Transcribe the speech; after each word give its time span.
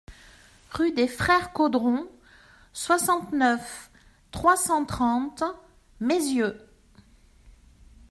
Rue 0.71 0.91
des 0.93 1.07
Frères 1.07 1.53
Caudron, 1.53 2.07
soixante-neuf, 2.73 3.91
trois 4.31 4.57
cent 4.57 4.83
trente 4.83 5.43
Meyzieu 5.99 6.57